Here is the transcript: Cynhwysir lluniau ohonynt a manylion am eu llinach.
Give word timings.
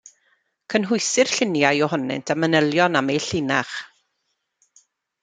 Cynhwysir 0.73 1.33
lluniau 1.33 1.83
ohonynt 1.87 2.33
a 2.33 2.37
manylion 2.45 2.97
am 3.01 3.13
eu 3.17 3.21
llinach. 3.27 3.75